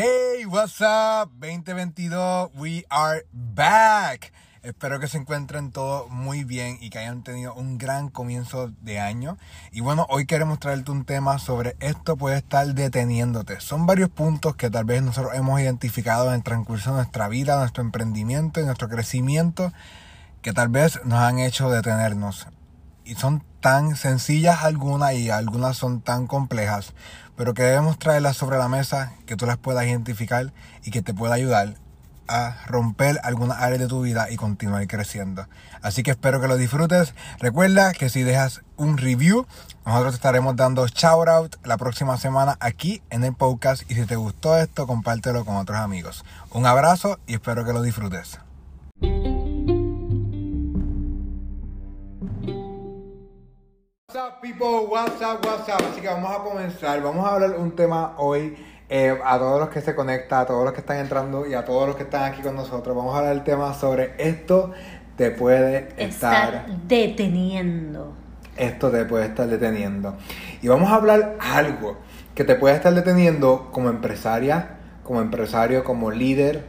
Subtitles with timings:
[0.00, 1.28] Hey, what's up?
[1.40, 4.32] 2022, we are back.
[4.62, 9.00] Espero que se encuentren todos muy bien y que hayan tenido un gran comienzo de
[9.00, 9.38] año.
[9.72, 13.58] Y bueno, hoy queremos traerte un tema sobre esto puede estar deteniéndote.
[13.58, 17.58] Son varios puntos que tal vez nosotros hemos identificado en el transcurso de nuestra vida,
[17.58, 19.72] nuestro emprendimiento y nuestro crecimiento
[20.42, 22.46] que tal vez nos han hecho detenernos.
[23.04, 26.94] Y son tan sencillas algunas y algunas son tan complejas,
[27.38, 30.52] pero que debemos traerlas sobre la mesa, que tú las puedas identificar
[30.84, 31.76] y que te pueda ayudar
[32.26, 35.46] a romper algunas áreas de tu vida y continuar creciendo.
[35.80, 37.14] Así que espero que lo disfrutes.
[37.38, 39.46] Recuerda que si dejas un review,
[39.86, 43.88] nosotros te estaremos dando shout out la próxima semana aquí en el podcast.
[43.88, 46.24] Y si te gustó esto, compártelo con otros amigos.
[46.50, 48.40] Un abrazo y espero que lo disfrutes.
[54.28, 54.86] Up, people?
[54.88, 55.82] What's up, what's up?
[55.90, 57.00] Así que vamos a comenzar.
[57.02, 58.56] Vamos a hablar un tema hoy
[58.88, 61.64] eh, a todos los que se conectan, a todos los que están entrando y a
[61.64, 62.94] todos los que están aquí con nosotros.
[62.94, 64.72] Vamos a hablar el tema sobre esto
[65.16, 68.12] te puede estar, estar deteniendo.
[68.56, 70.16] Esto te puede estar deteniendo.
[70.60, 71.96] Y vamos a hablar algo
[72.34, 76.66] que te puede estar deteniendo como empresaria, como empresario, como líder,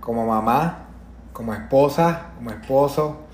[0.00, 0.88] como mamá,
[1.32, 3.27] como esposa, como esposo,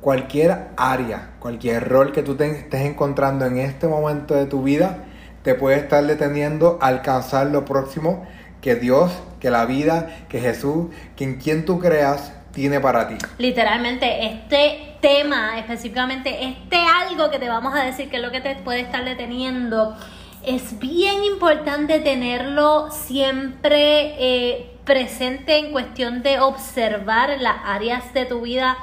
[0.00, 5.04] cualquier área, cualquier rol que tú te estés encontrando en este momento de tu vida,
[5.42, 8.26] te puede estar deteniendo a alcanzar lo próximo
[8.60, 13.16] que Dios, que la vida, que Jesús, que en quien tú creas, tiene para ti.
[13.38, 18.40] Literalmente, este tema, específicamente este algo que te vamos a decir que es lo que
[18.40, 19.96] te puede estar deteniendo,
[20.44, 28.42] es bien importante tenerlo siempre eh, presente en cuestión de observar las áreas de tu
[28.42, 28.76] vida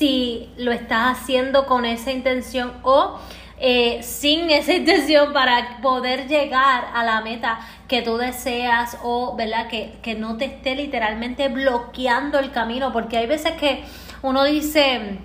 [0.00, 3.20] si lo estás haciendo con esa intención o
[3.58, 9.68] eh, sin esa intención para poder llegar a la meta que tú deseas o verdad
[9.68, 13.84] que, que no te esté literalmente bloqueando el camino porque hay veces que
[14.22, 15.18] uno dice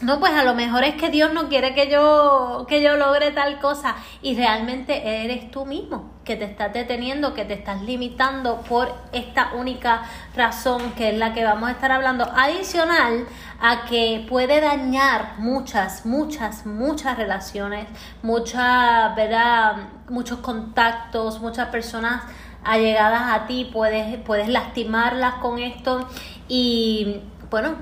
[0.00, 3.30] no, pues a lo mejor es que Dios no quiere que yo, que yo logre
[3.30, 8.60] tal cosa y realmente eres tú mismo que te estás deteniendo, que te estás limitando
[8.68, 10.02] por esta única
[10.36, 12.24] razón que es la que vamos a estar hablando.
[12.36, 13.26] Adicional
[13.60, 17.86] a que puede dañar muchas, muchas, muchas relaciones,
[18.22, 19.76] muchas, ¿verdad?
[20.08, 22.22] muchos contactos, muchas personas
[22.64, 26.08] allegadas a ti, puedes, puedes lastimarlas con esto
[26.48, 27.20] y
[27.50, 27.76] bueno,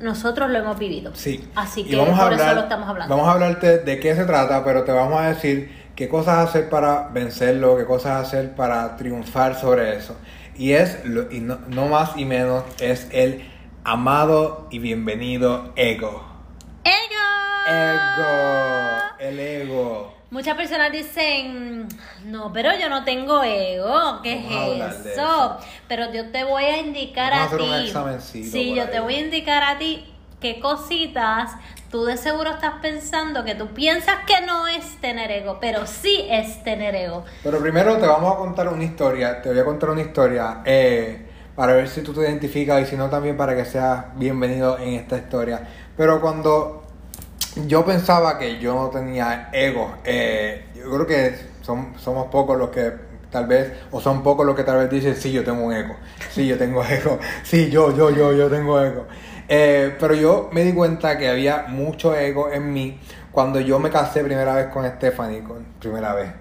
[0.00, 1.12] nosotros lo hemos vivido.
[1.14, 1.48] Sí.
[1.56, 3.14] Así que vamos a por eso hablar- lo estamos hablando.
[3.16, 6.68] Vamos a hablarte de qué se trata, pero te vamos a decir qué cosas hacer
[6.68, 10.16] para vencerlo, qué cosas hacer para triunfar sobre eso.
[10.56, 13.44] Y es, lo- y no, no más y menos, es el
[13.82, 16.24] amado y bienvenido ego.
[16.84, 17.66] ¡Ego!
[17.66, 19.02] Ego.
[19.18, 20.14] El ego.
[20.30, 21.88] Muchas personas dicen,
[22.26, 25.08] no, pero yo no tengo ego, ¿qué Vamos es eso?
[25.22, 25.56] eso.
[25.88, 28.42] Pero yo te voy a indicar Vamos a ti.
[28.44, 28.88] sí, yo ahí.
[28.92, 30.04] te voy a indicar a ti
[30.40, 31.52] qué cositas
[31.90, 36.26] tú de seguro estás pensando que tú piensas que no es tener ego, pero sí
[36.28, 37.24] es tener ego.
[37.42, 41.26] Pero primero te vamos a contar una historia, te voy a contar una historia eh,
[41.56, 44.94] para ver si tú te identificas y si no también para que seas bienvenido en
[44.94, 45.66] esta historia.
[45.96, 46.84] Pero cuando
[47.66, 52.68] yo pensaba que yo no tenía ego, eh, yo creo que son, somos pocos los
[52.70, 55.72] que tal vez, o son pocos los que tal vez dicen, sí, yo tengo un
[55.74, 55.96] ego,
[56.30, 59.06] sí, yo tengo ego, sí, yo, yo, yo, yo tengo ego.
[59.48, 63.00] Eh, pero yo me di cuenta que había mucho ego en mí
[63.32, 66.32] cuando yo me casé primera vez con Stephanie, con, primera vez,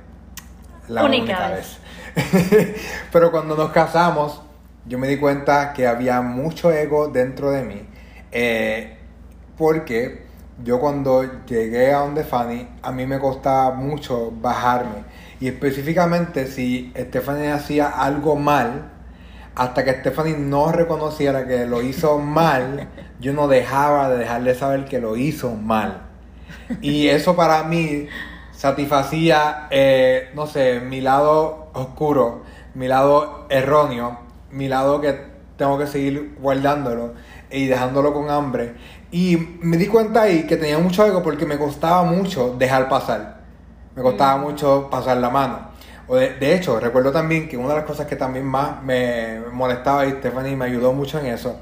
[0.87, 1.51] la Única única, vez.
[1.51, 1.79] vez.
[3.11, 4.41] Pero cuando nos casamos,
[4.85, 7.87] yo me di cuenta que había mucho ego dentro de mí.
[8.31, 8.93] eh,
[9.57, 10.27] porque
[10.63, 15.03] yo cuando llegué a donde Fanny, a mí me costaba mucho bajarme.
[15.39, 18.91] Y específicamente si Stephanie hacía algo mal,
[19.55, 22.87] hasta que Stephanie no reconociera que lo hizo mal,
[23.19, 26.03] yo no dejaba de dejarle saber que lo hizo mal.
[26.81, 28.07] Y eso para mí
[28.51, 32.43] satisfacía, eh, no sé, mi lado oscuro,
[32.73, 34.19] mi lado erróneo,
[34.51, 37.13] mi lado que tengo que seguir guardándolo
[37.51, 38.75] y dejándolo con hambre.
[39.11, 43.36] Y me di cuenta ahí que tenía mucho ego porque me costaba mucho dejar pasar.
[43.97, 45.71] Me costaba mucho pasar la mano.
[46.07, 49.39] O de, de hecho, recuerdo también que una de las cosas que también más me
[49.51, 51.59] molestaba y Stephanie me ayudó mucho en eso,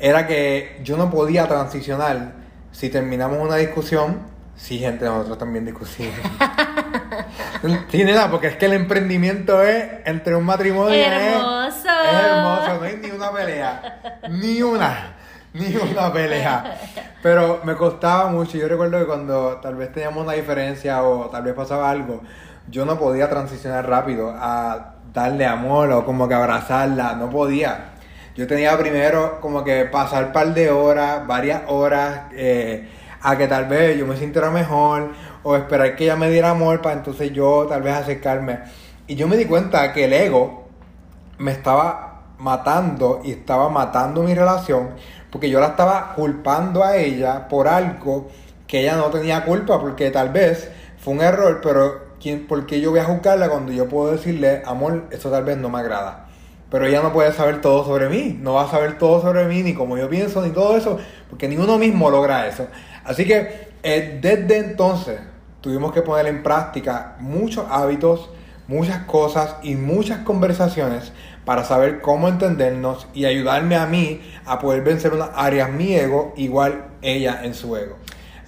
[0.00, 2.32] era que yo no podía transicionar
[2.72, 4.18] si terminamos una discusión,
[4.56, 6.14] si gente nosotros también discutimos.
[7.90, 10.92] Sí, nada, porque es que el emprendimiento es entre un matrimonio.
[10.92, 11.88] es- Hermoso.
[11.88, 14.20] Es, hermoso, no hay ni una pelea.
[14.28, 15.14] Ni una.
[15.58, 16.80] Ni una pelea.
[17.22, 18.58] Pero me costaba mucho.
[18.58, 22.22] Yo recuerdo que cuando tal vez teníamos una diferencia o tal vez pasaba algo,
[22.68, 27.92] yo no podía transicionar rápido a darle amor o como que abrazarla, no podía.
[28.34, 32.88] Yo tenía primero como que pasar un par de horas, varias horas, eh,
[33.22, 35.12] a que tal vez yo me sintiera mejor
[35.44, 38.58] o esperar que ella me diera amor para entonces yo tal vez acercarme.
[39.06, 40.66] Y yo me di cuenta que el ego
[41.38, 44.90] me estaba matando y estaba matando mi relación
[45.34, 48.28] porque yo la estaba culpando a ella por algo
[48.68, 52.80] que ella no tenía culpa porque tal vez fue un error, pero ¿quién, ¿por qué
[52.80, 56.28] yo voy a juzgarla cuando yo puedo decirle, amor, eso tal vez no me agrada?
[56.70, 59.64] Pero ella no puede saber todo sobre mí, no va a saber todo sobre mí,
[59.64, 62.68] ni cómo yo pienso, ni todo eso, porque ni mismo logra eso.
[63.02, 65.18] Así que eh, desde entonces
[65.60, 68.30] tuvimos que poner en práctica muchos hábitos,
[68.68, 71.12] muchas cosas y muchas conversaciones
[71.44, 76.32] para saber cómo entendernos y ayudarme a mí a poder vencer unas áreas mi ego
[76.36, 77.98] igual ella en su ego.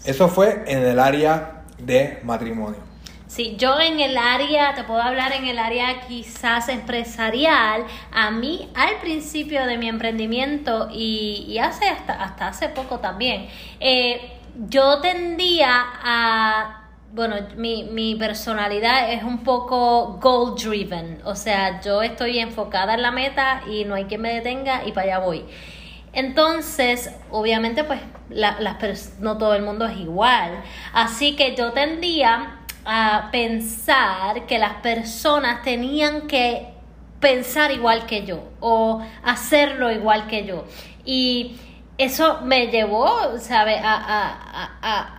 [0.04, 2.86] Eso fue en el área de matrimonio.
[3.26, 8.70] Sí, yo en el área, te puedo hablar en el área quizás empresarial, a mí
[8.74, 13.48] al principio de mi emprendimiento y, hace hasta, hasta hace poco también,
[13.80, 14.38] eh,
[14.68, 16.85] yo tendía a
[17.16, 23.00] bueno, mi, mi, personalidad es un poco goal driven, o sea, yo estoy enfocada en
[23.00, 25.46] la meta y no hay quien me detenga y para allá voy.
[26.12, 28.00] Entonces, obviamente, pues
[29.18, 35.62] no todo el mundo es igual, así que yo tendía a pensar que las personas
[35.62, 36.68] tenían que
[37.18, 40.66] pensar igual que yo o hacerlo igual que yo.
[41.06, 41.56] Y
[41.96, 43.78] eso me llevó, ¿sabe?
[43.78, 45.15] A, a, a,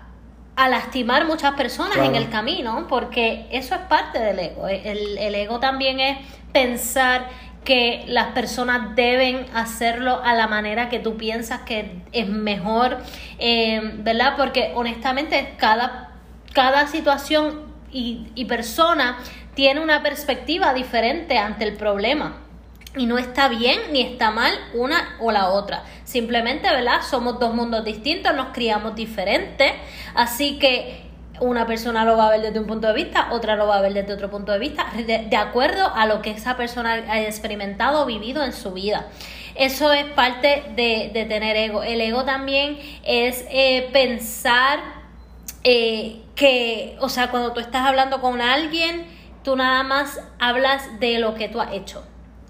[0.58, 4.68] a lastimar muchas personas en el camino, porque eso es parte del ego.
[4.68, 6.18] El, el, ego también es
[6.52, 7.28] pensar
[7.64, 12.98] que las personas deben hacerlo a la manera que tú piensas que es mejor,
[13.38, 14.34] eh, ¿verdad?
[14.36, 16.16] Porque honestamente cada,
[16.54, 17.62] cada situación
[17.92, 19.20] y, y persona
[19.54, 22.47] tiene una perspectiva diferente ante el problema.
[22.98, 25.84] Y no está bien ni está mal una o la otra.
[26.04, 27.02] Simplemente, ¿verdad?
[27.08, 29.74] Somos dos mundos distintos, nos criamos diferentes.
[30.16, 31.08] Así que
[31.40, 33.82] una persona lo va a ver desde un punto de vista, otra lo va a
[33.82, 38.02] ver desde otro punto de vista, de, acuerdo a lo que esa persona ha experimentado
[38.02, 39.08] o vivido en su vida.
[39.54, 41.84] Eso es parte de, de tener ego.
[41.84, 44.80] El ego también es eh, pensar
[45.64, 49.06] eh, que, o sea, cuando tú estás hablando con alguien,
[49.44, 52.04] tú nada más hablas de lo que tú has hecho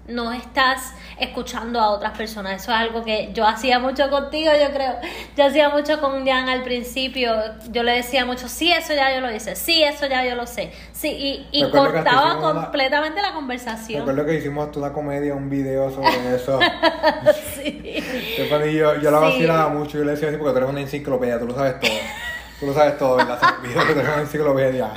[0.08, 2.62] no estás escuchando a otras personas.
[2.62, 4.94] Eso es algo que yo hacía mucho contigo, yo creo.
[5.36, 7.34] Yo hacía mucho con Jan al principio.
[7.70, 10.46] Yo le decía mucho, sí, eso ya yo lo hice, sí, eso ya yo lo
[10.46, 10.72] sé.
[10.92, 14.00] Sí, y, cortaba completamente la conversación.
[14.00, 16.58] Recuerdo que hicimos una comedia, un video sobre eso.
[17.54, 18.02] sí.
[18.74, 21.38] yo, yo la vacilaba mucho y yo le decía así porque tú eres una enciclopedia,
[21.38, 21.90] tú lo sabes todo.
[22.58, 23.38] Tú lo sabes todo, ¿verdad?
[23.62, 24.90] Video que tenemos en enciclopedia.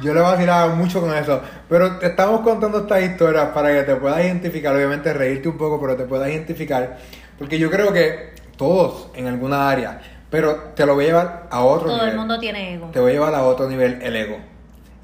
[0.00, 1.42] Yo le vacilaba mucho con eso.
[1.68, 4.76] Pero te estamos contando estas historias para que te puedas identificar.
[4.76, 6.98] Obviamente reírte un poco, pero te puedas identificar.
[7.36, 10.00] Porque yo creo que todos en alguna área.
[10.30, 12.00] Pero te lo voy a llevar a otro nivel.
[12.00, 12.90] Todo el mundo tiene ego.
[12.92, 14.38] Te voy a llevar a otro nivel, el ego.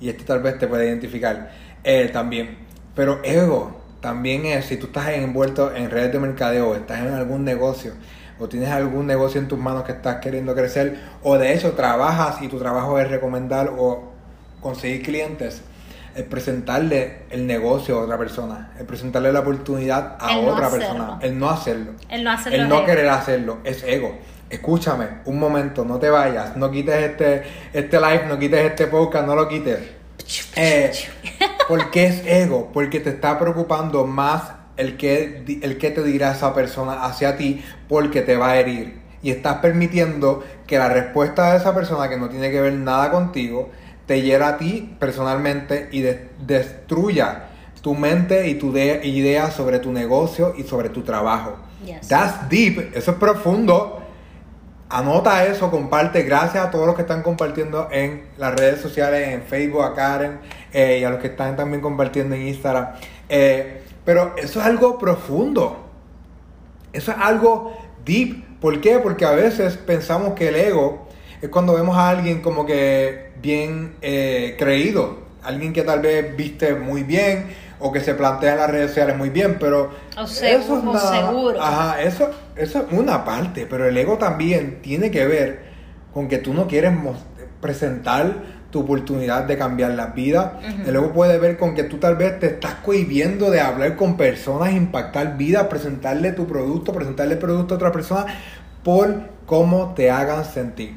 [0.00, 1.50] Y este tal vez te puede identificar
[1.82, 2.58] eh, también.
[2.94, 7.44] Pero ego también es si tú estás envuelto en redes de mercadeo, estás en algún
[7.44, 7.94] negocio
[8.38, 12.42] o tienes algún negocio en tus manos que estás queriendo crecer, o de hecho trabajas
[12.42, 14.12] y tu trabajo es recomendar o
[14.60, 15.62] conseguir clientes,
[16.14, 21.38] es presentarle el negocio a otra persona, es presentarle la oportunidad a otra persona, el
[21.38, 24.18] no hacerlo, el no, hacerlo el no querer hacerlo, es ego.
[24.50, 29.26] Escúchame, un momento, no te vayas, no quites este, este live, no quites este podcast,
[29.26, 29.80] no lo quites.
[30.54, 30.92] Eh,
[31.68, 32.70] ¿Por qué es ego?
[32.72, 37.64] Porque te está preocupando más el que, el que te dirá esa persona hacia ti
[37.88, 39.00] porque te va a herir.
[39.22, 43.10] Y estás permitiendo que la respuesta de esa persona que no tiene que ver nada
[43.10, 43.70] contigo
[44.06, 47.46] te hiera a ti personalmente y destruya
[47.80, 51.58] tu mente y tu idea sobre tu negocio y sobre tu trabajo.
[52.08, 54.00] That's deep, eso es profundo.
[54.88, 56.22] Anota eso, comparte.
[56.22, 60.38] Gracias a todos los que están compartiendo en las redes sociales, en Facebook, a Karen
[60.72, 62.88] eh, y a los que están también compartiendo en Instagram.
[63.28, 65.76] Eh, pero eso es algo profundo.
[66.92, 68.60] Eso es algo deep.
[68.60, 68.98] ¿Por qué?
[68.98, 71.08] Porque a veces pensamos que el ego
[71.42, 75.24] es cuando vemos a alguien como que bien eh, creído.
[75.42, 79.16] Alguien que tal vez viste muy bien o que se plantea en las redes sociales
[79.16, 81.60] muy bien, pero eso es seguro.
[81.60, 85.64] Ajá, eso, eso es una parte, pero el ego también tiene que ver
[86.14, 86.92] con que tú no quieres
[87.60, 88.36] presentar
[88.74, 90.58] tu oportunidad de cambiar la vida.
[90.84, 94.16] Y luego puede ver con que tú tal vez te estás cohibiendo de hablar con
[94.16, 98.26] personas, impactar vida, presentarle tu producto, presentarle el producto a otra persona
[98.82, 100.96] por cómo te hagan sentir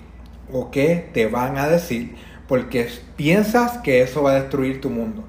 [0.51, 2.15] o qué te van a decir,
[2.48, 5.24] porque piensas que eso va a destruir tu mundo.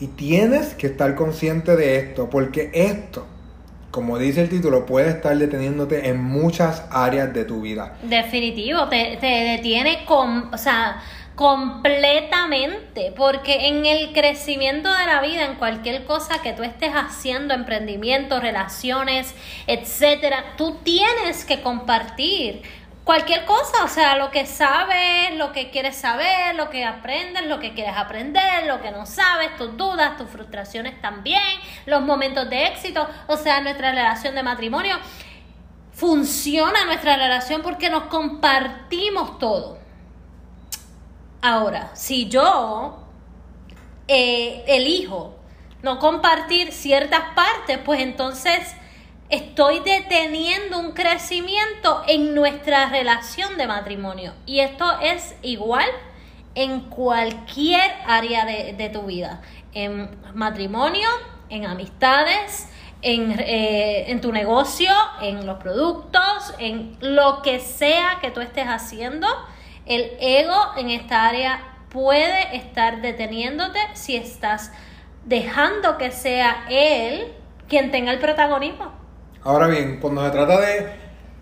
[0.00, 3.28] Y tienes que estar consciente de esto, porque esto,
[3.92, 7.94] como dice el título, puede estar deteniéndote en muchas áreas de tu vida.
[8.02, 11.00] Definitivo, te, te detiene con, o sea,
[11.34, 17.54] completamente, porque en el crecimiento de la vida, en cualquier cosa que tú estés haciendo,
[17.54, 19.34] emprendimiento, relaciones,
[19.66, 22.62] etcétera, tú tienes que compartir
[23.04, 27.58] cualquier cosa, o sea, lo que sabes, lo que quieres saber, lo que aprendes, lo
[27.58, 31.42] que quieres aprender, lo que no sabes, tus dudas, tus frustraciones también,
[31.86, 34.96] los momentos de éxito, o sea, nuestra relación de matrimonio.
[35.92, 39.81] Funciona nuestra relación porque nos compartimos todo.
[41.44, 42.98] Ahora, si yo
[44.06, 45.34] eh, elijo
[45.82, 48.76] no compartir ciertas partes, pues entonces
[49.28, 54.34] estoy deteniendo un crecimiento en nuestra relación de matrimonio.
[54.46, 55.88] Y esto es igual
[56.54, 59.42] en cualquier área de, tu vida.
[59.74, 61.08] En matrimonio,
[61.48, 62.68] en amistades,
[63.00, 68.66] en, eh, en, tu negocio, en los productos, en lo que sea que tú estés
[68.68, 69.26] haciendo.
[69.86, 74.72] El ego en esta área puede estar deteniéndote si estás
[75.24, 77.32] dejando que sea él
[77.68, 78.92] quien tenga el protagonismo.
[79.44, 80.86] Ahora bien, cuando se trata de,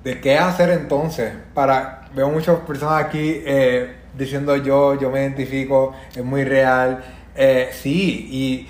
[0.04, 5.94] de qué hacer entonces, para veo muchas personas aquí eh, diciendo yo, yo me identifico,
[6.14, 7.04] es muy real.
[7.34, 8.68] Eh, sí, y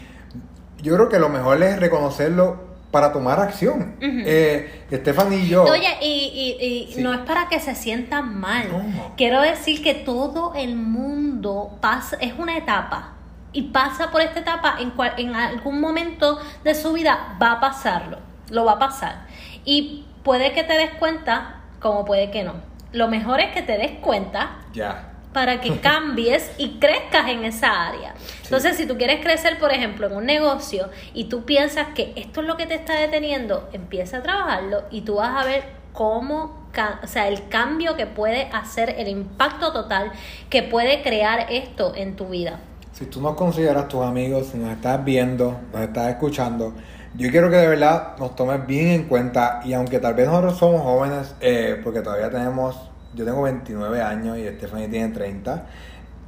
[0.83, 3.97] yo creo que lo mejor es reconocerlo para tomar acción.
[4.00, 5.64] eh, Estefan y yo.
[5.64, 8.68] Oye, y, y, y no es para que se sientan mal.
[9.16, 13.12] Quiero decir que todo el mundo pasa, es una etapa.
[13.52, 17.61] Y pasa por esta etapa, en, cual, en algún momento de su vida va a
[17.61, 19.26] pasarlo lo va a pasar.
[19.64, 22.54] Y puede que te des cuenta, como puede que no.
[22.92, 24.59] Lo mejor es que te des cuenta.
[24.73, 25.10] Ya.
[25.33, 28.15] Para que cambies y crezcas en esa área.
[28.45, 32.41] Entonces, si tú quieres crecer, por ejemplo, en un negocio y tú piensas que esto
[32.41, 36.67] es lo que te está deteniendo, empieza a trabajarlo y tú vas a ver cómo,
[37.03, 40.13] o sea, el cambio que puede hacer, el impacto total
[40.49, 42.61] que puede crear esto en tu vida.
[42.93, 46.75] Si tú no consideras tus amigos, si nos estás viendo, nos estás escuchando,
[47.15, 50.59] yo quiero que de verdad nos tomes bien en cuenta y aunque tal vez nosotros
[50.59, 52.77] somos jóvenes, eh, porque todavía tenemos,
[53.14, 55.67] yo tengo 29 años y Stephanie tiene 30,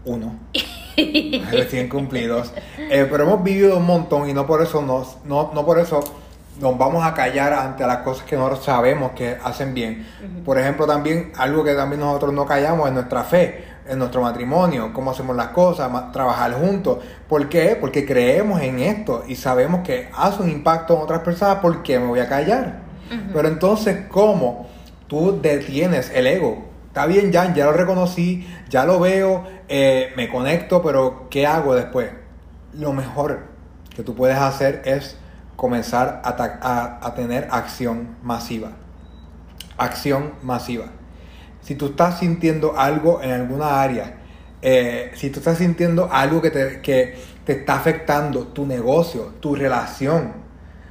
[0.05, 0.37] uno,
[1.51, 5.65] recién cumplidos, eh, pero hemos vivido un montón y no por eso nos, no, no
[5.65, 6.01] por eso
[6.61, 10.07] nos vamos a callar ante las cosas que nosotros sabemos que hacen bien.
[10.45, 14.93] Por ejemplo, también algo que también nosotros no callamos es nuestra fe en nuestro matrimonio,
[14.93, 16.99] cómo hacemos las cosas, trabajar juntos.
[17.29, 17.77] ¿Por qué?
[17.81, 21.99] Porque creemos en esto y sabemos que hace un impacto en otras personas, ¿por qué
[21.99, 22.81] me voy a callar?
[23.33, 24.69] Pero entonces, ¿cómo
[25.07, 26.72] tú detienes el ego?
[26.93, 31.75] Está bien, Jan, ya lo reconocí, ya lo veo, eh, me conecto, pero ¿qué hago
[31.75, 32.11] después?
[32.75, 33.47] Lo mejor
[33.97, 35.17] que tú puedes hacer es
[35.57, 38.73] comenzar a, a tener acción masiva.
[39.79, 40.87] Acción masiva
[41.63, 44.17] si tú estás sintiendo algo en alguna área,
[44.61, 49.55] eh, si tú estás sintiendo algo que te, que te está afectando tu negocio, tu
[49.55, 50.33] relación,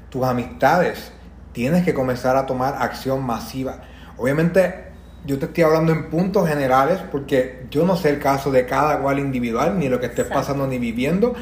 [0.09, 1.11] tus amistades,
[1.51, 3.81] tienes que comenzar a tomar acción masiva.
[4.17, 4.90] Obviamente,
[5.25, 8.99] yo te estoy hablando en puntos generales porque yo no sé el caso de cada
[8.99, 11.35] cual individual, ni lo que estés pasando ni viviendo.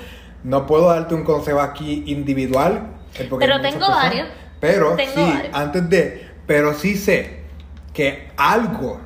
[0.43, 2.87] No puedo darte un consejo aquí individual.
[3.39, 4.27] Pero tengo varios.
[4.59, 7.39] Pero sí, antes de, pero sí sé
[7.93, 8.99] que algo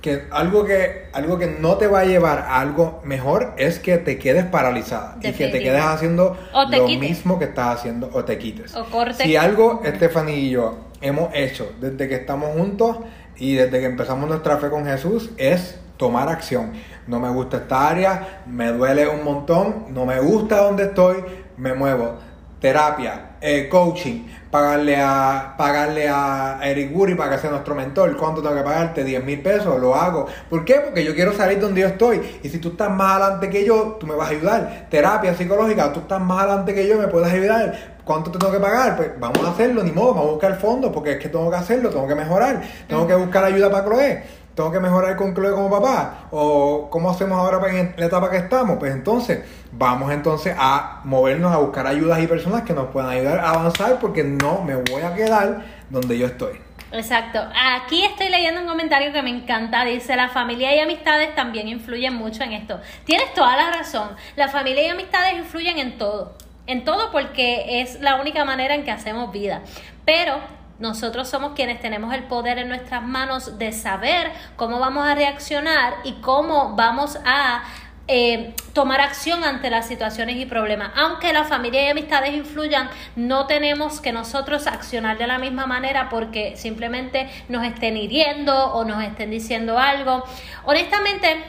[0.00, 3.98] que algo que algo que no te va a llevar a algo mejor es que
[3.98, 8.36] te quedes paralizada y que te quedes haciendo lo mismo que estás haciendo o te
[8.36, 8.74] quites.
[8.74, 8.86] O.
[9.14, 12.98] Si algo Stephanie y yo hemos hecho desde que estamos juntos
[13.36, 16.72] y desde que empezamos nuestra fe con Jesús es tomar acción.
[17.06, 21.16] No me gusta esta área, me duele un montón, no me gusta donde estoy,
[21.56, 22.16] me muevo.
[22.60, 28.16] Terapia, eh, coaching, pagarle a pagarle a Eric Guri para que sea nuestro mentor.
[28.16, 29.02] ¿Cuánto tengo que pagarte?
[29.02, 30.26] 10 mil pesos, lo hago.
[30.48, 30.74] ¿Por qué?
[30.74, 32.20] Porque yo quiero salir donde yo estoy.
[32.42, 34.86] Y si tú estás más adelante que yo, tú me vas a ayudar.
[34.90, 37.91] Terapia psicológica, tú estás más adelante que yo, me puedes ayudar.
[38.04, 38.96] ¿Cuánto te tengo que pagar?
[38.96, 41.56] Pues vamos a hacerlo, ni modo, vamos a buscar fondos, porque es que tengo que
[41.56, 44.22] hacerlo, tengo que mejorar, tengo que buscar ayuda para Chloe
[44.54, 48.36] tengo que mejorar con Chloe como papá, o cómo hacemos ahora en la etapa que
[48.36, 49.40] estamos, pues entonces
[49.72, 53.98] vamos entonces a movernos a buscar ayudas y personas que nos puedan ayudar a avanzar
[53.98, 56.60] porque no me voy a quedar donde yo estoy.
[56.92, 57.38] Exacto.
[57.74, 59.82] Aquí estoy leyendo un comentario que me encanta.
[59.82, 62.78] Dice, la familia y amistades también influyen mucho en esto.
[63.06, 64.10] Tienes toda la razón.
[64.36, 66.34] La familia y amistades influyen en todo.
[66.66, 69.62] En todo porque es la única manera en que hacemos vida.
[70.04, 70.38] Pero
[70.78, 75.94] nosotros somos quienes tenemos el poder en nuestras manos de saber cómo vamos a reaccionar
[76.04, 77.62] y cómo vamos a
[78.08, 80.90] eh, tomar acción ante las situaciones y problemas.
[80.96, 86.08] Aunque la familia y amistades influyan, no tenemos que nosotros accionar de la misma manera
[86.08, 90.24] porque simplemente nos estén hiriendo o nos estén diciendo algo.
[90.64, 91.44] Honestamente,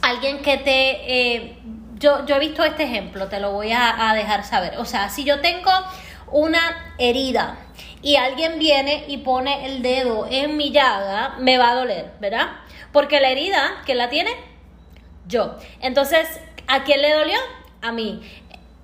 [0.00, 1.34] alguien que te...
[1.34, 1.58] Eh,
[2.04, 4.78] yo, he visto este ejemplo, te lo voy a, a dejar saber.
[4.78, 5.70] O sea, si yo tengo
[6.30, 7.56] una herida
[8.02, 12.48] y alguien viene y pone el dedo en mi llaga, me va a doler, ¿verdad?
[12.92, 14.30] Porque la herida, ¿quién la tiene?
[15.26, 15.56] Yo.
[15.80, 16.28] Entonces,
[16.68, 17.38] ¿a quién le dolió?
[17.80, 18.20] A mí.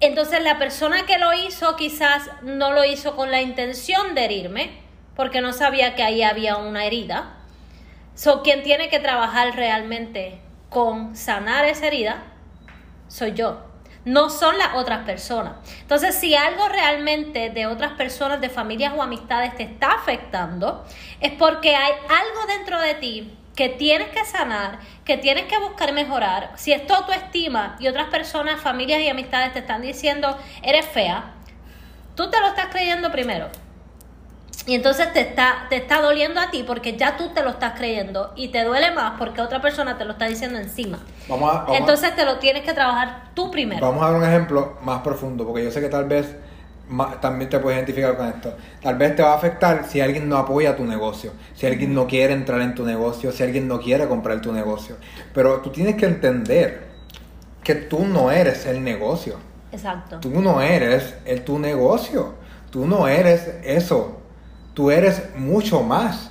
[0.01, 4.71] Entonces, la persona que lo hizo quizás no lo hizo con la intención de herirme,
[5.15, 7.37] porque no sabía que ahí había una herida.
[8.15, 12.23] So, quien tiene que trabajar realmente con sanar esa herida
[13.11, 13.71] soy yo
[14.05, 15.55] no son las otras personas.
[15.81, 20.85] Entonces, si algo realmente de otras personas, de familias o amistades te está afectando,
[21.21, 25.93] es porque hay algo dentro de ti que tienes que sanar, que tienes que buscar
[25.93, 26.53] mejorar.
[26.57, 31.35] Si es tu autoestima y otras personas, familias y amistades te están diciendo, eres fea,
[32.15, 33.51] tú te lo estás creyendo primero.
[34.67, 37.75] Y entonces te está, te está doliendo a ti porque ya tú te lo estás
[37.77, 40.99] creyendo y te duele más porque otra persona te lo está diciendo encima.
[41.75, 43.81] entonces te lo tienes que trabajar tú primero.
[43.81, 46.37] Vamos a dar un ejemplo más profundo porque yo sé que tal vez
[47.21, 48.55] también te puedes identificar con esto.
[48.83, 52.07] Tal vez te va a afectar si alguien no apoya tu negocio, si alguien no
[52.07, 54.97] quiere entrar en tu negocio, si alguien no quiere comprar tu negocio.
[55.33, 56.91] Pero tú tienes que entender
[57.63, 59.37] que tú no eres el negocio.
[59.73, 60.19] Exacto.
[60.21, 62.35] Tú no eres el tu negocio.
[62.71, 64.20] Tú no eres eso
[64.81, 66.31] tú eres mucho más.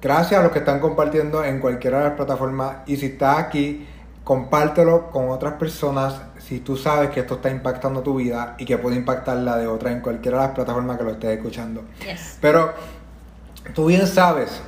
[0.00, 2.76] Gracias a los que están compartiendo en cualquiera de las plataformas.
[2.86, 3.88] Y si estás aquí,
[4.22, 8.78] compártelo con otras personas si tú sabes que esto está impactando tu vida y que
[8.78, 11.82] puede impactar la de otra en cualquiera de las plataformas que lo estés escuchando.
[12.40, 12.72] Pero
[13.74, 14.62] tú bien sabes,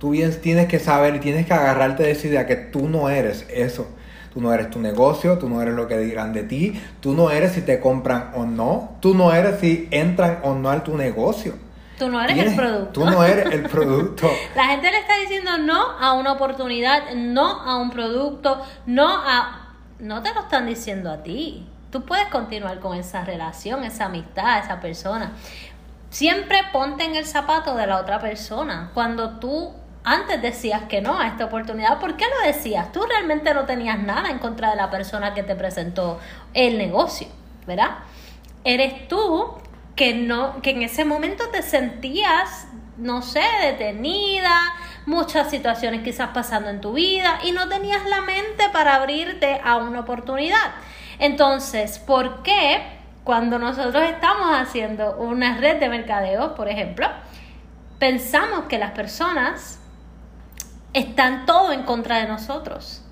[0.00, 3.08] tú bien tienes que saber y tienes que agarrarte de esa idea que tú no
[3.08, 3.86] eres eso.
[4.32, 7.30] Tú no eres tu negocio, tú no eres lo que dirán de ti, tú no
[7.30, 10.96] eres si te compran o no, tú no eres si entran o no a tu
[10.96, 11.62] negocio.
[11.98, 12.92] Tú no eres el producto.
[12.92, 14.28] Tú no eres el producto.
[14.56, 19.60] La gente le está diciendo no a una oportunidad, no a un producto, no a...
[20.00, 21.68] No te lo están diciendo a ti.
[21.90, 25.32] Tú puedes continuar con esa relación, esa amistad, esa persona.
[26.10, 28.90] Siempre ponte en el zapato de la otra persona.
[28.92, 32.92] Cuando tú antes decías que no a esta oportunidad, ¿por qué lo decías?
[32.92, 36.20] Tú realmente no tenías nada en contra de la persona que te presentó
[36.52, 37.28] el negocio,
[37.66, 37.98] ¿verdad?
[38.64, 39.54] Eres tú
[39.96, 44.74] que no, que en ese momento te sentías, no sé, detenida,
[45.06, 49.76] muchas situaciones quizás pasando en tu vida y no tenías la mente para abrirte a
[49.76, 50.72] una oportunidad.
[51.18, 52.82] Entonces, ¿por qué
[53.22, 57.08] cuando nosotros estamos haciendo una red de mercadeo, por ejemplo,
[57.98, 59.78] pensamos que las personas
[60.92, 63.02] están todo en contra de nosotros?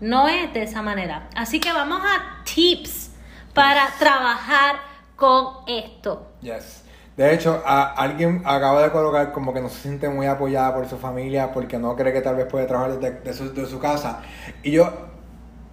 [0.00, 1.28] No es de esa manera.
[1.34, 3.10] Así que vamos a tips
[3.54, 4.89] para trabajar
[5.20, 6.26] con esto.
[6.40, 6.82] Yes.
[7.16, 10.96] De hecho, alguien acaba de colocar como que no se siente muy apoyada por su
[10.96, 14.22] familia porque no cree que tal vez puede trabajar desde de su, casa.
[14.62, 14.90] Y yo,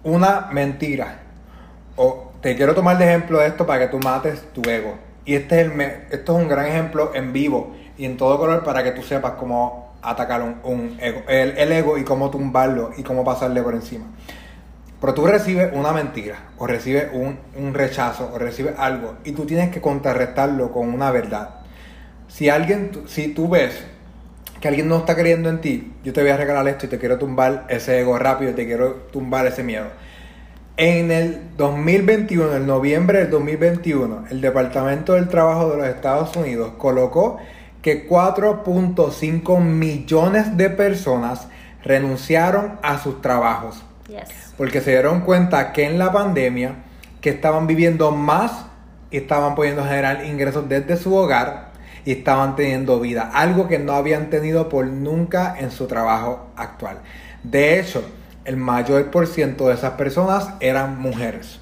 [0.04, 1.22] una mentira.
[1.96, 4.98] O te quiero tomar de ejemplo de esto para que tú mates tu ego.
[5.24, 8.62] Y este es el, esto es un gran ejemplo en vivo y en todo color
[8.62, 13.24] para que tú sepas cómo atacar un, ego, el ego y cómo tumbarlo y cómo
[13.24, 14.04] pasarle por encima.
[15.00, 19.70] Pero tú recibes una mentira, o recibes un, rechazo, o recibes algo, y tú tienes
[19.70, 21.60] que contrarrestarlo con una verdad.
[22.26, 23.84] Si alguien, si tú ves
[24.60, 26.98] que alguien no está creyendo en ti, yo te voy a regalar esto y te
[26.98, 29.86] quiero tumbar ese ego rápido, te quiero tumbar ese miedo.
[30.76, 36.72] En el 2021, en noviembre del 2021, el Departamento del Trabajo de los Estados Unidos
[36.76, 37.38] colocó
[37.82, 41.48] que 4.5 millones de personas
[41.84, 43.84] renunciaron a sus trabajos.
[44.56, 46.76] Porque se dieron cuenta que en la pandemia,
[47.20, 48.66] que estaban viviendo más
[49.10, 51.68] estaban pudiendo generar ingresos desde su hogar
[52.04, 56.98] y estaban teniendo vida, algo que no habían tenido por nunca en su trabajo actual.
[57.42, 58.02] De hecho,
[58.44, 61.60] el mayor por ciento de esas personas eran mujeres.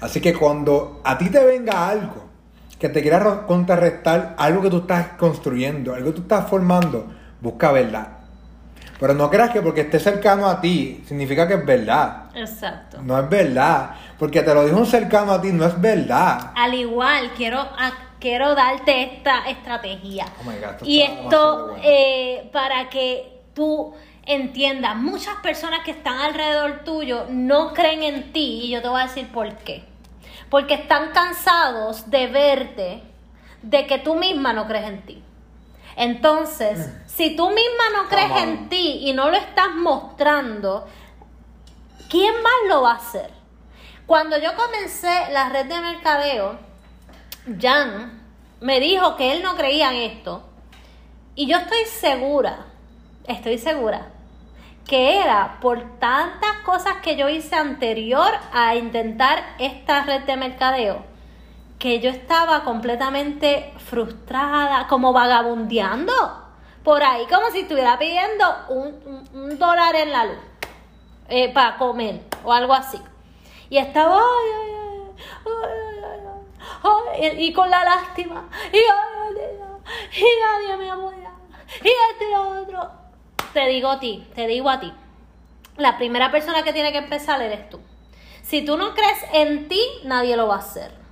[0.00, 2.24] Así que cuando a ti te venga algo
[2.78, 7.06] que te quiera contrarrestar algo que tú estás construyendo, algo que tú estás formando,
[7.40, 8.08] busca verdad.
[9.04, 12.30] Pero no creas que porque esté cercano a ti significa que es verdad.
[12.34, 13.02] Exacto.
[13.02, 13.90] No es verdad.
[14.18, 16.52] Porque te lo dijo un cercano a ti, no es verdad.
[16.56, 17.68] Al igual, quiero,
[18.18, 20.24] quiero darte esta estrategia.
[20.40, 23.92] Oh y esto eh, para que tú
[24.24, 29.02] entiendas, muchas personas que están alrededor tuyo no creen en ti y yo te voy
[29.02, 29.84] a decir por qué.
[30.48, 33.02] Porque están cansados de verte,
[33.60, 35.22] de que tú misma no crees en ti.
[35.96, 40.86] Entonces, si tú misma no crees en ti y no lo estás mostrando,
[42.08, 43.30] ¿quién más lo va a hacer?
[44.06, 46.58] Cuando yo comencé la red de mercadeo,
[47.60, 48.22] Jan
[48.60, 50.42] me dijo que él no creía en esto.
[51.34, 52.66] Y yo estoy segura,
[53.26, 54.08] estoy segura,
[54.86, 61.04] que era por tantas cosas que yo hice anterior a intentar esta red de mercadeo,
[61.84, 66.14] que yo estaba completamente frustrada, como vagabundeando
[66.82, 70.38] por ahí, como si estuviera pidiendo un, dólar en la luz
[71.28, 72.98] eh, para comer o algo así.
[73.68, 74.18] Y estaba,
[77.36, 78.78] y con la lástima, y,
[80.18, 81.32] y nadie me apoya,
[81.82, 82.92] y este otro.
[83.52, 84.90] Te digo a ti, te digo a ti,
[85.76, 87.78] la primera persona que tiene que empezar eres tú.
[88.42, 91.03] Si tú no crees en ti, nadie lo va a hacer.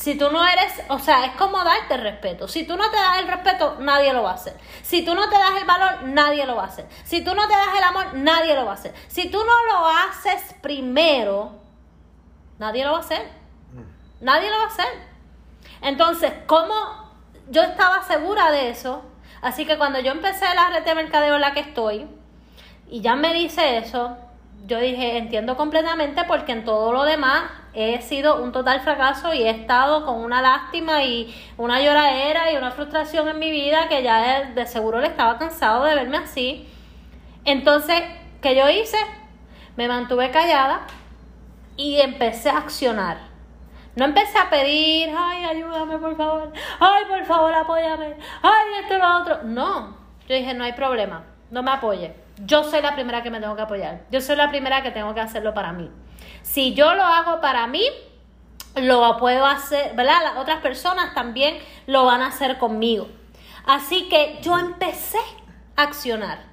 [0.00, 2.48] Si tú no eres, o sea, es como darte respeto.
[2.48, 4.56] Si tú no te das el respeto, nadie lo va a hacer.
[4.80, 6.88] Si tú no te das el valor, nadie lo va a hacer.
[7.04, 8.94] Si tú no te das el amor, nadie lo va a hacer.
[9.08, 11.52] Si tú no lo haces primero,
[12.58, 13.30] nadie lo va a hacer.
[13.74, 14.24] Mm.
[14.24, 14.88] Nadie lo va a hacer.
[15.82, 17.12] Entonces, ¿cómo
[17.50, 19.02] yo estaba segura de eso?
[19.42, 22.08] Así que cuando yo empecé la red de mercadeo en la que estoy,
[22.88, 24.16] y ya me dice eso,
[24.70, 27.42] yo dije, entiendo completamente porque en todo lo demás
[27.74, 32.56] he sido un total fracaso y he estado con una lástima y una lloradera y
[32.56, 36.68] una frustración en mi vida que ya de seguro le estaba cansado de verme así.
[37.44, 38.00] Entonces,
[38.40, 38.96] ¿qué yo hice?
[39.76, 40.82] Me mantuve callada
[41.76, 43.18] y empecé a accionar.
[43.96, 48.98] No empecé a pedir, ay, ayúdame por favor, ay, por favor, apóyame, ay, esto y
[48.98, 49.42] lo otro.
[49.42, 49.96] No,
[50.28, 52.29] yo dije, no hay problema, no me apoye.
[52.44, 54.06] Yo soy la primera que me tengo que apoyar.
[54.10, 55.90] Yo soy la primera que tengo que hacerlo para mí.
[56.42, 57.82] Si yo lo hago para mí,
[58.76, 60.22] lo puedo hacer, ¿verdad?
[60.22, 63.08] Las otras personas también lo van a hacer conmigo.
[63.66, 65.18] Así que yo empecé
[65.76, 66.50] a accionar.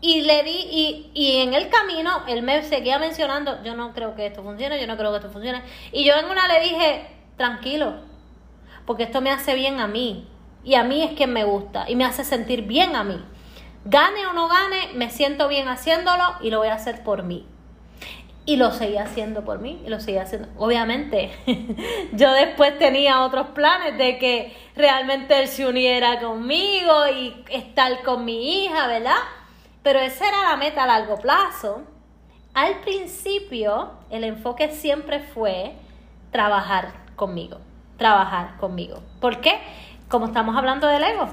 [0.00, 4.14] Y le di, y, y en el camino, él me seguía mencionando, yo no creo
[4.14, 5.62] que esto funcione, yo no creo que esto funcione.
[5.90, 7.94] Y yo en una le dije, tranquilo,
[8.86, 10.28] porque esto me hace bien a mí.
[10.62, 13.24] Y a mí es quien me gusta y me hace sentir bien a mí.
[13.90, 17.46] Gane o no gane, me siento bien haciéndolo y lo voy a hacer por mí.
[18.44, 20.48] Y lo seguía haciendo por mí y lo seguía haciendo.
[20.58, 21.30] Obviamente,
[22.12, 28.26] yo después tenía otros planes de que realmente él se uniera conmigo y estar con
[28.26, 29.16] mi hija, ¿verdad?
[29.82, 31.80] Pero esa era la meta a largo plazo.
[32.52, 35.72] Al principio, el enfoque siempre fue
[36.30, 37.56] trabajar conmigo,
[37.96, 39.02] trabajar conmigo.
[39.18, 39.58] ¿Por qué?
[40.10, 41.30] Como estamos hablando del ego,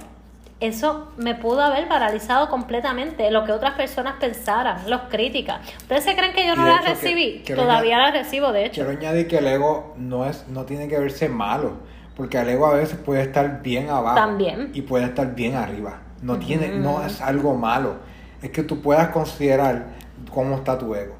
[0.60, 5.60] eso me pudo haber paralizado completamente lo que otras personas pensaran, los críticas.
[5.78, 7.44] ¿Ustedes se creen que yo no las recibí?
[7.46, 8.86] Todavía las recibo, de hecho.
[8.86, 11.74] Quiero añadir que el ego no es no tiene que verse malo,
[12.16, 14.72] porque el ego a veces puede estar bien abajo También.
[14.74, 16.00] y puede estar bien arriba.
[16.22, 17.98] No tiene no es algo malo
[18.46, 19.88] es que tú puedas considerar
[20.32, 21.16] cómo está tu ego.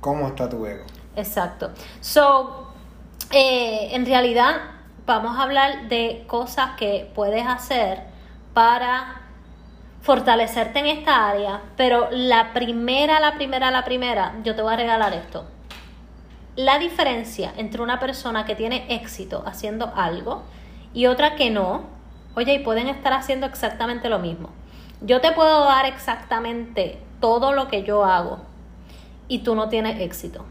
[0.00, 0.84] ¿Cómo está tu ego?
[1.16, 1.70] Exacto.
[2.00, 2.68] So,
[3.32, 4.56] eh, en realidad,
[5.04, 8.04] vamos a hablar de cosas que puedes hacer
[8.54, 9.22] para
[10.02, 14.76] fortalecerte en esta área, pero la primera, la primera, la primera, yo te voy a
[14.76, 15.46] regalar esto.
[16.56, 20.42] La diferencia entre una persona que tiene éxito haciendo algo
[20.92, 21.84] y otra que no,
[22.34, 24.50] oye, y pueden estar haciendo exactamente lo mismo.
[25.02, 28.40] Yo te puedo dar exactamente todo lo que yo hago
[29.28, 30.44] y tú no tienes éxito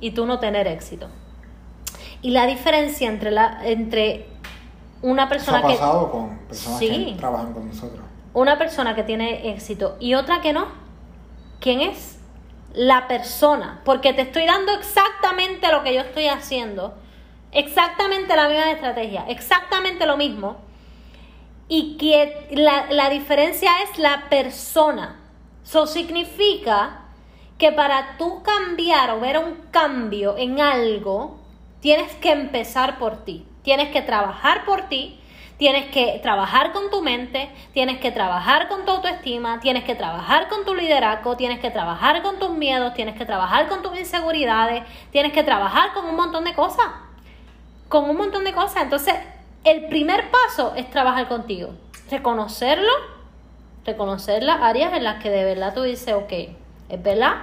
[0.00, 1.08] y tú no tener éxito.
[2.20, 4.26] Y la diferencia entre la entre
[5.04, 8.00] una persona Eso ha pasado con personas que trabajan con nosotros.
[8.32, 10.66] Una persona que tiene éxito y otra que no.
[11.60, 12.18] ¿Quién es?
[12.72, 16.94] La persona, porque te estoy dando exactamente lo que yo estoy haciendo,
[17.52, 20.56] exactamente la misma estrategia, exactamente lo mismo
[21.68, 25.20] y que la, diferencia es la persona.
[25.62, 27.02] Eso significa
[27.58, 31.38] que para tú cambiar o ver un cambio en algo,
[31.80, 33.46] tienes que empezar por ti.
[33.64, 35.18] Tienes que trabajar por ti,
[35.56, 40.48] tienes que trabajar con tu mente, tienes que trabajar con tu autoestima, tienes que trabajar
[40.48, 44.84] con tu liderazgo, tienes que trabajar con tus miedos, tienes que trabajar con tus inseguridades,
[45.10, 46.86] tienes que trabajar con un montón de cosas.
[47.88, 48.82] Con un montón de cosas.
[48.82, 49.14] Entonces,
[49.64, 51.70] el primer paso es trabajar contigo,
[52.10, 52.92] reconocerlo,
[53.86, 56.32] reconocer las áreas en las que de verdad tú dices, ok,
[56.90, 57.36] es verdad,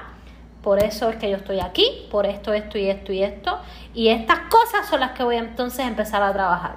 [0.64, 3.60] por eso es que yo estoy aquí, por esto, esto y esto y esto,
[3.94, 6.76] y estas cosas son las que voy a entonces empezar a trabajar.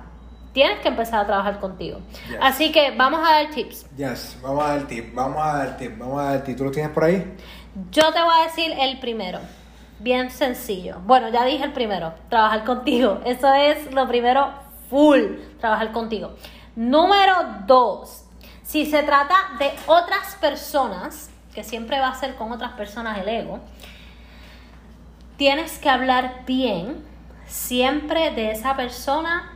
[0.52, 1.98] Tienes que empezar a trabajar contigo.
[2.40, 3.90] Así que vamos a dar tips.
[3.96, 6.58] Yes, vamos a dar tips, vamos a dar tips, vamos a dar tips.
[6.58, 7.34] ¿Tú lo tienes por ahí?
[7.90, 9.40] Yo te voy a decir el primero.
[9.98, 10.98] Bien sencillo.
[11.04, 13.20] Bueno, ya dije el primero, trabajar contigo.
[13.24, 14.50] Eso es lo primero
[14.88, 15.22] full
[15.58, 16.36] trabajar contigo.
[16.76, 17.34] Número
[17.66, 18.24] dos,
[18.62, 23.28] si se trata de otras personas, que siempre va a ser con otras personas el
[23.28, 23.60] ego,
[25.36, 27.04] tienes que hablar bien
[27.46, 29.52] siempre de esa persona,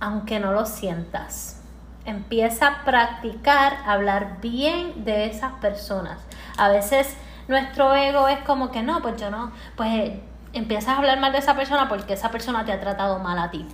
[0.00, 1.62] aunque no lo sientas.
[2.04, 6.18] Empieza a practicar hablar bien de esas personas.
[6.56, 7.16] A veces
[7.48, 10.12] nuestro ego es como que no, pues yo no, pues
[10.52, 13.50] empiezas a hablar mal de esa persona porque esa persona te ha tratado mal a
[13.50, 13.66] ti.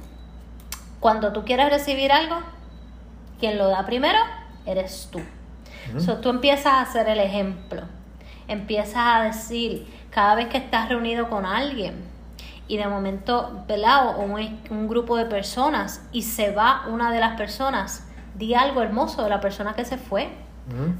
[1.00, 2.40] Cuando tú quieres recibir algo,
[3.38, 4.18] quien lo da primero
[4.64, 5.20] eres tú.
[5.98, 7.82] So, tú empiezas a hacer el ejemplo.
[8.48, 11.92] Empiezas a decir, cada vez que estás reunido con alguien
[12.68, 14.16] y de momento, ¿verdad?
[14.16, 18.02] O un, un grupo de personas y se va una de las personas,
[18.34, 20.28] di algo hermoso de la persona que se fue.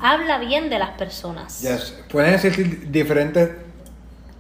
[0.01, 1.63] Habla bien de las personas.
[1.63, 1.99] Yes.
[2.13, 3.53] Pueden existir diferentes,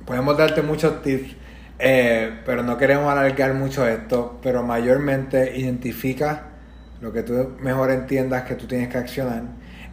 [0.04, 1.34] podemos darte muchos tips,
[1.78, 6.48] eh, pero no queremos alargar mucho esto, pero mayormente identifica
[7.00, 9.42] lo que tú mejor entiendas que tú tienes que accionar,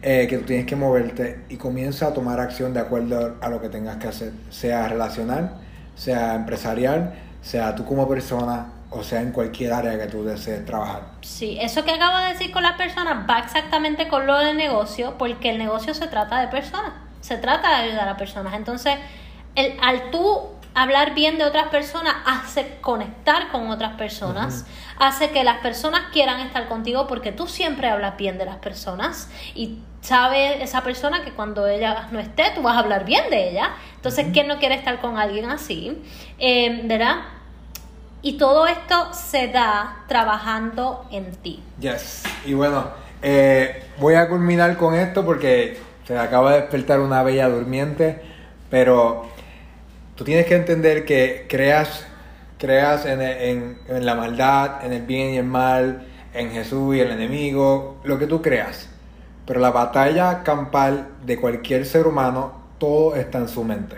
[0.06, 3.62] eh, que tú tienes que moverte y comienza a tomar acción de acuerdo a lo
[3.62, 5.56] que tengas que hacer, sea relacional,
[5.94, 11.04] sea empresarial, sea tú como persona o sea en cualquier área que tú desees trabajar.
[11.22, 15.14] Sí, eso que acabo de decir con las personas va exactamente con lo del negocio,
[15.16, 18.52] porque el negocio se trata de personas, se trata de ayudar a personas.
[18.52, 18.96] Entonces,
[19.54, 24.66] el, al tú hablar bien de otras personas hace conectar con otras personas,
[24.98, 29.30] hace que las personas quieran estar contigo porque tú siempre hablas bien de las personas
[29.54, 33.50] y sabe esa persona que cuando ella no esté tú vas a hablar bien de
[33.50, 33.70] ella.
[33.96, 36.02] Entonces, ¿quién no quiere estar con alguien así?
[36.38, 37.22] Eh, ¿Verdad?
[38.20, 41.62] Y todo esto se da trabajando en ti.
[41.78, 42.24] Yes.
[42.44, 42.88] Y bueno,
[43.22, 48.22] eh, voy a culminar con esto porque se acaba de despertar una bella durmiente,
[48.70, 49.33] pero
[50.14, 52.06] tú tienes que entender que creas,
[52.58, 57.00] creas en, en, en la maldad, en el bien y el mal, en Jesús y
[57.00, 58.88] el enemigo, lo que tú creas.
[59.46, 63.96] Pero la batalla campal de cualquier ser humano, todo está en su mente.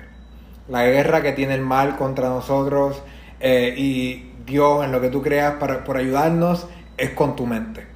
[0.68, 3.02] La guerra que tiene el mal contra nosotros
[3.40, 7.86] eh, y Dios en lo que tú creas para, por ayudarnos es con tu mente.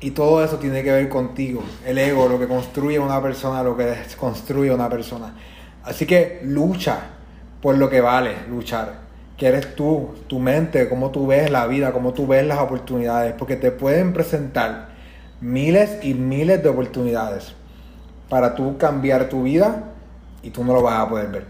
[0.00, 1.62] Y todo eso tiene que ver contigo.
[1.84, 5.34] El ego, lo que construye una persona, lo que desconstruye una persona.
[5.84, 7.15] Así que lucha
[7.60, 9.06] por lo que vale luchar.
[9.36, 13.34] Que eres tú, tu mente, cómo tú ves la vida, cómo tú ves las oportunidades.
[13.34, 14.88] Porque te pueden presentar
[15.40, 17.54] miles y miles de oportunidades
[18.28, 19.92] para tú cambiar tu vida
[20.42, 21.46] y tú no lo vas a poder ver.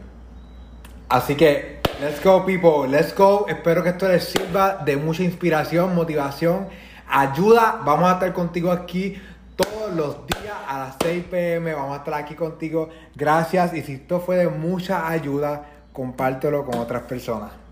[1.09, 3.47] Así que, let's go people, let's go.
[3.49, 6.67] Espero que esto les sirva de mucha inspiración, motivación,
[7.09, 7.81] ayuda.
[7.85, 9.17] Vamos a estar contigo aquí
[9.55, 11.75] todos los días a las 6 pm.
[11.75, 12.89] Vamos a estar aquí contigo.
[13.15, 15.65] Gracias y si esto fue de mucha ayuda,
[15.97, 17.66] compártelo con otras personas.